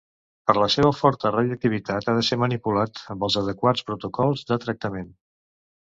Per 0.51 0.53
la 0.59 0.67
seva 0.75 0.87
forta 0.99 1.31
radioactivitat 1.35 2.09
ha 2.13 2.17
de 2.19 2.25
ser 2.29 2.39
manipulat 2.45 3.03
amb 3.15 3.27
els 3.29 3.39
adequats 3.43 3.89
protocols 3.91 4.45
de 4.53 4.59
tractament. 4.65 5.13